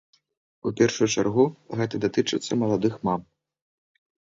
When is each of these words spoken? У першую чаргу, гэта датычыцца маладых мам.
У 0.69 0.71
першую 0.79 1.07
чаргу, 1.17 1.45
гэта 1.83 1.95
датычыцца 2.07 2.51
маладых 2.65 2.93
мам. 3.11 3.21